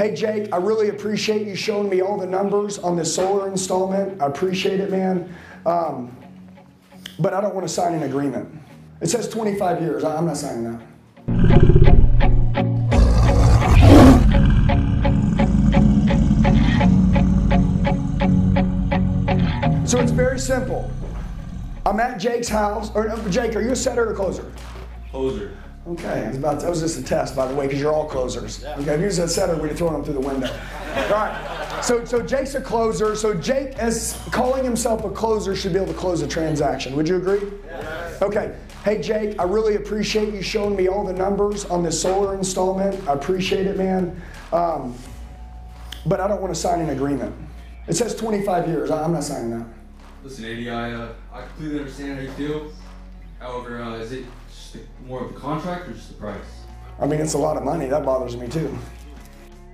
Hey, 0.00 0.14
Jake, 0.14 0.50
I 0.50 0.56
really 0.56 0.88
appreciate 0.88 1.46
you 1.46 1.54
showing 1.54 1.90
me 1.90 2.00
all 2.00 2.16
the 2.16 2.26
numbers 2.26 2.78
on 2.78 2.96
this 2.96 3.14
solar 3.14 3.46
installment. 3.46 4.22
I 4.22 4.28
appreciate 4.28 4.80
it, 4.80 4.90
man. 4.90 5.30
Um, 5.66 6.16
but 7.18 7.34
I 7.34 7.42
don't 7.42 7.54
want 7.54 7.68
to 7.68 7.72
sign 7.74 7.92
an 7.92 8.04
agreement. 8.04 8.48
It 9.02 9.08
says 9.08 9.28
25 9.28 9.82
years. 9.82 10.02
I'm 10.02 10.24
not 10.24 10.38
signing 10.38 10.64
that. 10.64 10.80
So 19.86 20.00
it's 20.00 20.12
very 20.12 20.38
simple. 20.38 20.90
I'm 21.84 22.00
at 22.00 22.18
Jake's 22.18 22.48
house. 22.48 22.90
Or 22.94 23.14
Jake, 23.28 23.54
are 23.54 23.60
you 23.60 23.72
a 23.72 23.76
setter 23.76 24.08
or 24.08 24.12
a 24.14 24.16
closer? 24.16 24.50
Closer. 25.10 25.58
Okay, 25.92 26.24
I 26.24 26.28
was 26.28 26.36
about 26.36 26.60
that 26.60 26.70
was 26.70 26.80
just 26.80 26.98
a 27.00 27.02
test, 27.02 27.34
by 27.34 27.46
the 27.48 27.54
way, 27.54 27.66
because 27.66 27.80
you're 27.80 27.92
all 27.92 28.06
closers. 28.06 28.64
Okay, 28.64 28.94
if 28.94 29.00
you 29.00 29.06
was 29.06 29.18
a 29.18 29.26
setter, 29.26 29.56
we'd 29.56 29.68
have 29.70 29.78
thrown 29.78 29.92
them 29.94 30.04
through 30.04 30.14
the 30.14 30.20
window. 30.20 30.46
all 30.48 31.10
right. 31.10 31.78
So, 31.82 32.04
so 32.04 32.22
Jake's 32.22 32.54
a 32.54 32.60
closer. 32.60 33.16
So 33.16 33.34
Jake, 33.34 33.76
as 33.78 34.20
calling 34.30 34.62
himself 34.64 35.04
a 35.04 35.10
closer, 35.10 35.56
should 35.56 35.72
be 35.72 35.78
able 35.80 35.92
to 35.92 35.98
close 35.98 36.22
a 36.22 36.28
transaction. 36.28 36.94
Would 36.94 37.08
you 37.08 37.16
agree? 37.16 37.40
Okay. 38.22 38.54
Hey 38.84 39.00
Jake, 39.02 39.38
I 39.38 39.42
really 39.44 39.76
appreciate 39.76 40.32
you 40.32 40.42
showing 40.42 40.76
me 40.76 40.88
all 40.88 41.04
the 41.04 41.12
numbers 41.12 41.64
on 41.66 41.82
this 41.82 42.00
solar 42.00 42.34
installment. 42.34 43.08
I 43.08 43.12
appreciate 43.14 43.66
it, 43.66 43.76
man. 43.76 44.22
Um, 44.52 44.94
but 46.06 46.20
I 46.20 46.28
don't 46.28 46.40
want 46.40 46.54
to 46.54 46.58
sign 46.60 46.80
an 46.80 46.90
agreement. 46.90 47.34
It 47.88 47.94
says 47.94 48.14
25 48.14 48.68
years. 48.68 48.90
I- 48.90 49.02
I'm 49.02 49.12
not 49.12 49.24
signing 49.24 49.50
that. 49.58 49.66
Listen, 50.22 50.44
AD, 50.44 50.68
I, 50.68 50.92
uh, 50.92 51.12
I 51.32 51.42
completely 51.42 51.78
understand 51.80 52.16
how 52.16 52.22
you 52.22 52.30
feel. 52.32 52.72
However, 53.38 53.80
uh, 53.82 53.94
is 53.96 54.12
it 54.12 54.24
just 54.60 54.74
the, 54.74 54.80
more 55.06 55.24
of 55.24 55.32
the 55.32 55.40
contract 55.40 55.88
or 55.88 55.92
just 55.92 56.08
the 56.08 56.14
price? 56.14 56.44
I 57.00 57.06
mean, 57.06 57.20
it's 57.20 57.34
a 57.34 57.38
lot 57.38 57.56
of 57.56 57.64
money. 57.64 57.86
That 57.86 58.04
bothers 58.04 58.36
me 58.36 58.48
too. 58.48 58.76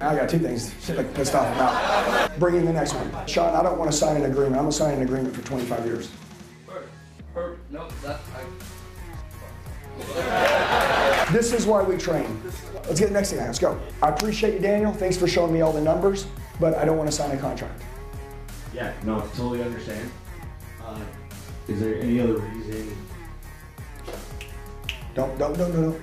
I 0.00 0.14
got 0.14 0.28
two 0.28 0.38
things 0.38 0.72
to 0.86 0.94
like, 0.94 1.12
pissed 1.14 1.34
off 1.34 1.52
about. 1.54 2.38
Bring 2.38 2.56
in 2.56 2.66
the 2.66 2.72
next 2.72 2.94
one. 2.94 3.26
Sean, 3.26 3.54
I 3.54 3.62
don't 3.62 3.78
want 3.78 3.90
to 3.90 3.96
sign 3.96 4.16
an 4.16 4.30
agreement. 4.30 4.56
I'm 4.56 4.62
going 4.62 4.70
to 4.70 4.76
sign 4.76 4.94
an 4.94 5.02
agreement 5.02 5.34
for 5.34 5.42
25 5.42 5.86
years. 5.86 6.10
Perfect. 6.66 6.92
Perfect. 7.34 7.72
No, 7.72 7.88
that, 8.02 8.20
I, 8.34 8.42
This 11.32 11.52
is 11.52 11.66
why 11.66 11.82
we 11.82 11.96
train. 11.96 12.40
Let's 12.86 13.00
get 13.00 13.08
the 13.08 13.14
next 13.14 13.30
thing. 13.30 13.38
Let's 13.40 13.58
go. 13.58 13.80
I 14.02 14.10
appreciate 14.10 14.52
you, 14.54 14.60
Daniel. 14.60 14.92
Thanks 14.92 15.16
for 15.16 15.26
showing 15.26 15.52
me 15.52 15.62
all 15.62 15.72
the 15.72 15.80
numbers, 15.80 16.26
but 16.60 16.76
I 16.76 16.84
don't 16.84 16.98
want 16.98 17.10
to 17.10 17.16
sign 17.16 17.30
a 17.30 17.40
contract. 17.40 17.82
Yeah, 18.74 18.92
no, 19.04 19.20
totally 19.34 19.62
understand. 19.62 20.10
Uh, 20.84 21.00
is 21.66 21.80
there 21.80 21.96
any 21.96 22.20
other 22.20 22.36
reason? 22.36 22.94
Don't, 25.16 25.38
don't, 25.38 25.56
don't, 25.56 25.72
don't. 25.72 26.02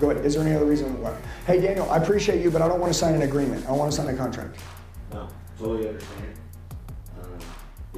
Go 0.00 0.10
ahead. 0.10 0.24
Is 0.24 0.34
there 0.34 0.42
any 0.42 0.56
other 0.56 0.64
reason 0.64 1.00
why? 1.02 1.14
Hey, 1.46 1.60
Daniel, 1.60 1.88
I 1.90 1.98
appreciate 1.98 2.42
you, 2.42 2.50
but 2.50 2.62
I 2.62 2.68
don't 2.68 2.80
want 2.80 2.90
to 2.90 2.98
sign 2.98 3.14
an 3.14 3.20
agreement. 3.20 3.66
I 3.68 3.72
want 3.72 3.92
to 3.92 3.96
sign 3.96 4.08
a 4.08 4.16
contract. 4.16 4.58
No, 5.12 5.28
totally 5.58 5.88
understand. 5.88 6.34
Um, 7.22 7.38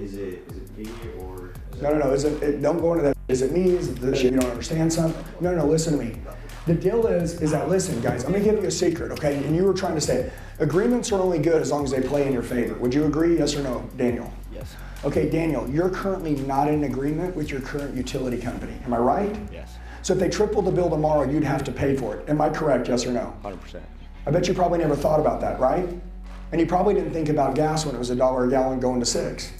is 0.02 0.14
it 0.14 0.42
is 0.50 0.56
it 0.56 0.76
me 0.76 0.90
or? 1.20 1.52
Is 1.72 1.80
No, 1.80 1.92
no, 1.92 1.98
no. 1.98 2.12
Is 2.12 2.24
it, 2.24 2.42
it, 2.42 2.60
don't 2.60 2.80
go 2.80 2.92
into 2.94 3.04
that. 3.04 3.16
Is 3.28 3.42
it 3.42 3.52
me? 3.52 3.70
Is 3.70 3.88
it 3.88 4.00
the 4.00 4.16
shit 4.16 4.32
you 4.32 4.40
don't 4.40 4.50
understand 4.50 4.92
something? 4.92 5.24
No, 5.40 5.52
no, 5.52 5.58
no. 5.58 5.66
Listen 5.66 5.96
to 5.96 6.04
me. 6.04 6.16
The 6.66 6.74
deal 6.74 7.06
is, 7.06 7.40
is 7.40 7.52
that 7.52 7.68
listen, 7.68 8.00
guys. 8.00 8.24
I'm 8.24 8.32
gonna 8.32 8.44
give 8.44 8.56
you 8.56 8.66
a 8.66 8.70
secret, 8.70 9.12
okay? 9.12 9.36
And 9.36 9.54
you 9.54 9.62
were 9.62 9.74
trying 9.74 9.94
to 9.94 10.00
say 10.00 10.30
agreements 10.58 11.12
are 11.12 11.20
only 11.20 11.38
good 11.38 11.62
as 11.62 11.70
long 11.70 11.84
as 11.84 11.92
they 11.92 12.00
play 12.00 12.26
in 12.26 12.32
your 12.32 12.42
favor. 12.42 12.74
Would 12.74 12.92
you 12.92 13.04
agree? 13.04 13.38
Yes 13.38 13.54
or 13.54 13.62
no, 13.62 13.88
Daniel? 13.96 14.32
Yes. 14.52 14.74
Okay, 15.04 15.30
Daniel. 15.30 15.70
You're 15.70 15.88
currently 15.88 16.34
not 16.34 16.68
in 16.68 16.82
agreement 16.82 17.36
with 17.36 17.48
your 17.48 17.60
current 17.60 17.96
utility 17.96 18.38
company. 18.38 18.74
Am 18.84 18.92
I 18.92 18.98
right? 18.98 19.38
Yes. 19.52 19.76
So 20.08 20.14
if 20.14 20.20
they 20.20 20.30
tripled 20.30 20.64
the 20.64 20.70
bill 20.70 20.88
tomorrow, 20.88 21.30
you'd 21.30 21.44
have 21.44 21.62
to 21.64 21.70
pay 21.70 21.94
for 21.94 22.16
it. 22.16 22.26
Am 22.30 22.40
I 22.40 22.48
correct? 22.48 22.88
Yes 22.88 23.04
or 23.04 23.12
no? 23.12 23.36
Hundred 23.42 23.60
percent. 23.60 23.84
I 24.26 24.30
bet 24.30 24.48
you 24.48 24.54
probably 24.54 24.78
never 24.78 24.96
thought 24.96 25.20
about 25.20 25.38
that, 25.42 25.60
right? 25.60 25.86
And 26.50 26.58
you 26.58 26.66
probably 26.66 26.94
didn't 26.94 27.12
think 27.12 27.28
about 27.28 27.54
gas 27.54 27.84
when 27.84 27.94
it 27.94 27.98
was 27.98 28.08
a 28.08 28.16
dollar 28.16 28.46
a 28.46 28.48
gallon 28.48 28.80
going 28.80 29.00
to 29.00 29.04
six. 29.04 29.52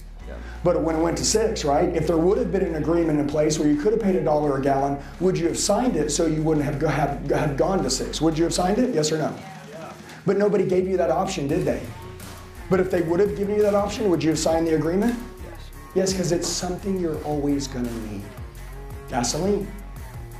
But 0.63 0.81
when 0.81 0.95
it 0.95 1.03
went 1.03 1.19
to 1.19 1.23
six, 1.23 1.63
right? 1.63 1.95
If 1.95 2.07
there 2.07 2.17
would 2.17 2.39
have 2.39 2.51
been 2.51 2.63
an 2.63 2.75
agreement 2.81 3.19
in 3.19 3.27
place 3.27 3.59
where 3.59 3.69
you 3.69 3.79
could 3.79 3.93
have 3.93 4.01
paid 4.01 4.15
a 4.15 4.23
dollar 4.23 4.57
a 4.57 4.61
gallon, 4.61 4.97
would 5.19 5.37
you 5.37 5.45
have 5.45 5.57
signed 5.57 5.95
it 5.95 6.09
so 6.09 6.25
you 6.25 6.41
wouldn't 6.41 6.65
have, 6.65 6.81
have, 6.81 7.29
have 7.29 7.55
gone 7.55 7.83
to 7.83 7.89
six? 7.91 8.19
Would 8.19 8.35
you 8.35 8.43
have 8.45 8.53
signed 8.53 8.79
it? 8.79 8.91
Yes 8.95 9.11
or 9.11 9.19
no? 9.19 9.31
Yeah. 9.71 9.93
But 10.25 10.37
nobody 10.37 10.65
gave 10.65 10.87
you 10.87 10.97
that 10.97 11.11
option, 11.11 11.47
did 11.47 11.63
they? 11.63 11.79
But 12.71 12.79
if 12.79 12.89
they 12.89 13.03
would 13.03 13.19
have 13.19 13.37
given 13.37 13.55
you 13.55 13.61
that 13.61 13.75
option, 13.75 14.09
would 14.09 14.23
you 14.23 14.31
have 14.31 14.39
signed 14.39 14.65
the 14.65 14.73
agreement? 14.73 15.15
Yes. 15.43 15.69
Yes, 15.93 16.11
because 16.11 16.31
it's 16.31 16.47
something 16.47 16.99
you're 16.99 17.23
always 17.23 17.67
going 17.67 17.85
to 17.85 17.93
need. 18.07 18.23
Gasoline. 19.09 19.71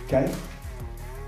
Okay? 0.09 0.33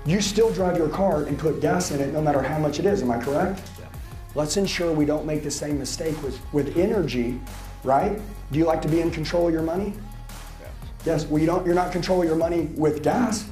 You 0.04 0.20
still 0.20 0.52
drive 0.52 0.76
your 0.76 0.88
car 0.88 1.22
and 1.22 1.38
put 1.38 1.60
gas 1.60 1.92
in 1.92 2.00
it 2.00 2.12
no 2.12 2.20
matter 2.20 2.42
how 2.42 2.58
much 2.58 2.80
it 2.80 2.86
is. 2.86 3.00
Am 3.00 3.10
I 3.12 3.22
correct? 3.22 3.62
Yeah. 3.78 3.86
Let's 4.34 4.56
ensure 4.56 4.92
we 4.92 5.04
don't 5.04 5.24
make 5.24 5.44
the 5.44 5.50
same 5.50 5.78
mistake 5.78 6.20
with, 6.20 6.40
with 6.52 6.76
energy, 6.76 7.40
right? 7.84 8.20
Do 8.50 8.58
you 8.58 8.64
like 8.64 8.82
to 8.82 8.88
be 8.88 9.00
in 9.00 9.12
control 9.12 9.46
of 9.46 9.54
your 9.54 9.62
money? 9.62 9.94
Yes. 10.60 10.70
Yes. 11.04 11.26
Well, 11.26 11.40
you 11.40 11.46
don't, 11.46 11.64
you're 11.64 11.76
not 11.76 11.92
controlling 11.92 12.26
your 12.26 12.36
money 12.36 12.62
with 12.74 13.04
gas. 13.04 13.48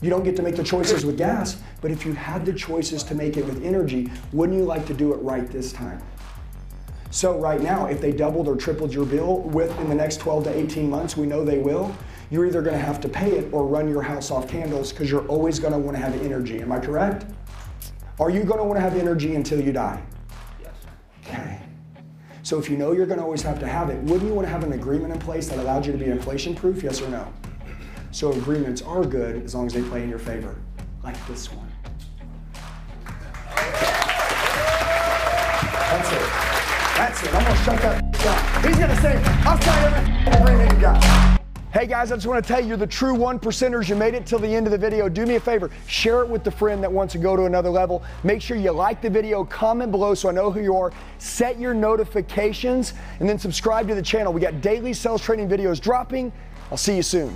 You 0.00 0.10
don't 0.10 0.24
get 0.24 0.34
to 0.34 0.42
make 0.42 0.56
the 0.56 0.64
choices 0.64 1.06
with 1.06 1.16
gas. 1.16 1.62
But 1.80 1.92
if 1.92 2.04
you 2.04 2.12
had 2.12 2.44
the 2.44 2.52
choices 2.52 3.04
to 3.04 3.14
make 3.14 3.36
it 3.36 3.46
with 3.46 3.64
energy, 3.64 4.10
wouldn't 4.32 4.58
you 4.58 4.64
like 4.64 4.84
to 4.86 4.94
do 4.94 5.14
it 5.14 5.18
right 5.18 5.48
this 5.48 5.72
time? 5.72 6.02
So 7.12 7.38
right 7.38 7.60
now, 7.60 7.86
if 7.86 8.00
they 8.00 8.10
doubled 8.10 8.48
or 8.48 8.56
tripled 8.56 8.92
your 8.92 9.06
bill 9.06 9.42
within 9.42 9.88
the 9.88 9.94
next 9.94 10.16
12 10.16 10.44
to 10.44 10.58
18 10.58 10.90
months, 10.90 11.16
we 11.16 11.26
know 11.26 11.44
they 11.44 11.58
will, 11.58 11.94
you're 12.32 12.46
either 12.46 12.62
gonna 12.62 12.78
have 12.78 12.98
to 12.98 13.10
pay 13.10 13.32
it 13.32 13.52
or 13.52 13.66
run 13.66 13.86
your 13.86 14.00
house 14.00 14.30
off 14.30 14.48
candles 14.48 14.90
because 14.90 15.10
you're 15.10 15.26
always 15.26 15.58
gonna 15.58 15.78
wanna 15.78 15.98
have 15.98 16.18
energy. 16.22 16.62
Am 16.62 16.72
I 16.72 16.80
correct? 16.80 17.26
Are 18.18 18.30
you 18.30 18.42
gonna 18.42 18.64
wanna 18.64 18.80
have 18.80 18.96
energy 18.96 19.34
until 19.34 19.60
you 19.60 19.70
die? 19.70 20.02
Yes. 20.58 20.72
Okay. 21.22 21.60
So 22.42 22.58
if 22.58 22.70
you 22.70 22.78
know 22.78 22.92
you're 22.92 23.04
gonna 23.04 23.22
always 23.22 23.42
have 23.42 23.60
to 23.60 23.68
have 23.68 23.90
it, 23.90 24.02
wouldn't 24.04 24.22
you 24.22 24.32
wanna 24.32 24.48
have 24.48 24.64
an 24.64 24.72
agreement 24.72 25.12
in 25.12 25.20
place 25.20 25.50
that 25.50 25.58
allowed 25.58 25.84
you 25.84 25.92
to 25.92 25.98
be 25.98 26.06
inflation 26.06 26.54
proof, 26.54 26.82
yes 26.82 27.02
or 27.02 27.08
no? 27.10 27.30
So 28.12 28.32
agreements 28.32 28.80
are 28.80 29.04
good 29.04 29.44
as 29.44 29.54
long 29.54 29.66
as 29.66 29.74
they 29.74 29.82
play 29.82 30.02
in 30.02 30.08
your 30.08 30.18
favor, 30.18 30.56
like 31.04 31.18
this 31.26 31.52
one. 31.52 31.70
That's 35.84 36.12
it. 36.12 36.30
That's 36.96 37.22
it. 37.24 37.34
I'm 37.34 37.44
gonna 37.44 37.56
shut 37.56 37.82
that 37.82 38.12
down. 38.24 38.64
He's 38.64 38.78
gonna 38.78 39.00
say, 39.02 39.22
I'll 39.44 39.60
sign 39.60 39.84
every 39.92 40.40
agreement 40.40 40.72
you 40.72 40.80
got. 40.80 41.41
Hey 41.72 41.86
guys, 41.86 42.12
I 42.12 42.16
just 42.16 42.26
want 42.26 42.44
to 42.44 42.46
tell 42.46 42.60
you, 42.60 42.68
you're 42.68 42.76
the 42.76 42.86
true 42.86 43.14
one 43.14 43.38
percenters. 43.38 43.88
You 43.88 43.96
made 43.96 44.12
it 44.12 44.26
till 44.26 44.38
the 44.38 44.54
end 44.54 44.66
of 44.66 44.72
the 44.72 44.76
video. 44.76 45.08
Do 45.08 45.24
me 45.24 45.36
a 45.36 45.40
favor, 45.40 45.70
share 45.86 46.20
it 46.20 46.28
with 46.28 46.44
the 46.44 46.50
friend 46.50 46.82
that 46.82 46.92
wants 46.92 47.12
to 47.12 47.18
go 47.18 47.34
to 47.34 47.46
another 47.46 47.70
level. 47.70 48.02
Make 48.24 48.42
sure 48.42 48.58
you 48.58 48.72
like 48.72 49.00
the 49.00 49.08
video, 49.08 49.42
comment 49.42 49.90
below 49.90 50.12
so 50.12 50.28
I 50.28 50.32
know 50.32 50.50
who 50.50 50.60
you 50.60 50.76
are. 50.76 50.92
Set 51.16 51.58
your 51.58 51.72
notifications, 51.72 52.92
and 53.20 53.28
then 53.28 53.38
subscribe 53.38 53.88
to 53.88 53.94
the 53.94 54.02
channel. 54.02 54.34
We 54.34 54.42
got 54.42 54.60
daily 54.60 54.92
sales 54.92 55.22
training 55.22 55.48
videos 55.48 55.80
dropping. 55.80 56.30
I'll 56.70 56.76
see 56.76 56.94
you 56.94 57.02
soon. 57.02 57.34